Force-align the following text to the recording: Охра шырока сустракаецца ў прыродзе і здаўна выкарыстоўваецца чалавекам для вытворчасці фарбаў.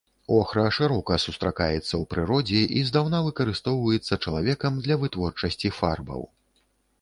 Охра 0.35 0.61
шырока 0.75 1.17
сустракаецца 1.25 1.81
ў 1.81 1.99
прыродзе 2.13 2.61
і 2.79 2.81
здаўна 2.87 3.19
выкарыстоўваецца 3.27 4.19
чалавекам 4.27 4.81
для 4.89 4.99
вытворчасці 5.05 5.73
фарбаў. 5.83 6.27